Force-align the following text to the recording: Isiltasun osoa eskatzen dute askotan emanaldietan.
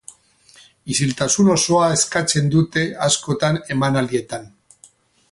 Isiltasun 0.93 1.51
osoa 1.55 1.89
eskatzen 1.97 2.49
dute 2.55 2.85
askotan 3.09 3.59
emanaldietan. 3.77 4.49